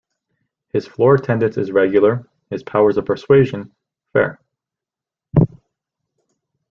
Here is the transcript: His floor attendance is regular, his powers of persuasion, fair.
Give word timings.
His 0.69 0.87
floor 0.87 1.13
attendance 1.13 1.57
is 1.59 1.71
regular, 1.71 2.27
his 2.49 2.63
powers 2.63 2.97
of 2.97 3.05
persuasion, 3.05 3.71
fair. 4.13 4.39